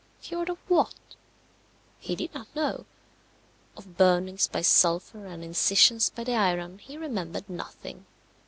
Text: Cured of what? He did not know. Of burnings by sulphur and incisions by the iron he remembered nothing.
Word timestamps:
Cured 0.19 0.49
of 0.49 0.57
what? 0.67 0.95
He 1.99 2.15
did 2.15 2.33
not 2.33 2.47
know. 2.55 2.85
Of 3.77 3.97
burnings 3.97 4.47
by 4.47 4.63
sulphur 4.63 5.27
and 5.27 5.43
incisions 5.43 6.09
by 6.09 6.23
the 6.23 6.33
iron 6.33 6.79
he 6.79 6.97
remembered 6.97 7.47
nothing. 7.47 8.07